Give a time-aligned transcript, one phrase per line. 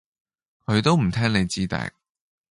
[0.65, 1.75] 佢都唔聽你支笛